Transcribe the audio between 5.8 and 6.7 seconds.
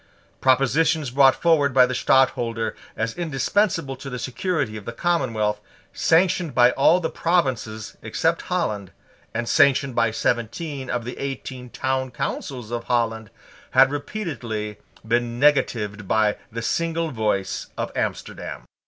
sanctioned